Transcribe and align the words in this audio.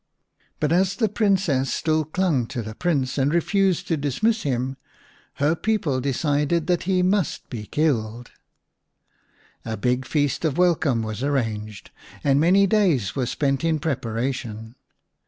But 0.59 0.71
as 0.71 0.95
the 0.95 1.07
Princess 1.07 1.71
still 1.71 2.05
clung 2.05 2.47
to 2.47 2.63
the 2.63 2.73
Prince 2.73 3.19
and 3.19 3.31
refused 3.31 3.87
to 3.87 3.97
dismiss 3.97 4.41
him, 4.41 4.77
her 5.35 5.53
people 5.55 6.01
decided 6.01 6.65
that 6.65 6.85
he 6.89 7.03
must 7.03 7.47
be 7.51 7.67
killed. 7.67 8.31
A 9.63 9.77
big 9.77 10.07
feast 10.07 10.43
of 10.43 10.57
welcome 10.57 11.03
was 11.03 11.21
arranged, 11.21 11.91
and 12.23 12.39
many 12.39 12.65
days 12.65 13.15
were 13.15 13.27
spent 13.27 13.63
in 13.63 13.77
pre 13.77 13.93
paration. 13.93 14.73